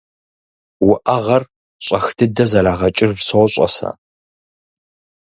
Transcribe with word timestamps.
-Уӏэгъэр 0.89 1.43
щӏэх 1.85 2.05
дыдэ 2.17 2.45
зэрагъэкӏыж 2.51 3.17
сощӏэ 3.27 3.67
сэ. 3.75 3.89